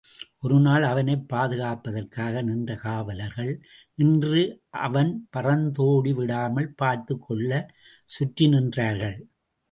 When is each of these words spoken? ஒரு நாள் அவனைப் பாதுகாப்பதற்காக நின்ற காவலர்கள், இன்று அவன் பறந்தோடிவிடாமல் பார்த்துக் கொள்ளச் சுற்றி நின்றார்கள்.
ஒரு 0.39 0.59
நாள் 0.59 0.83
அவனைப் 0.83 1.33
பாதுகாப்பதற்காக 1.33 2.41
நின்ற 2.41 2.75
காவலர்கள், 2.75 3.61
இன்று 3.95 4.61
அவன் 4.69 5.27
பறந்தோடிவிடாமல் 5.37 6.67
பார்த்துக் 6.75 7.21
கொள்ளச் 7.27 7.69
சுற்றி 8.05 8.47
நின்றார்கள். 8.47 9.17